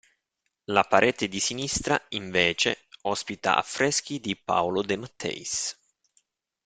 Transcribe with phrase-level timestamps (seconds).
[0.65, 5.77] La parete di sinistra, invece, ospita affreschi di Paolo De Matteis.